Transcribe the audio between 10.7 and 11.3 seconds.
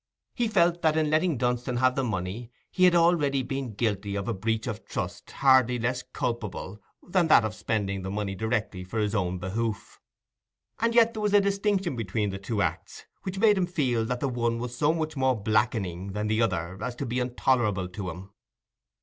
and yet there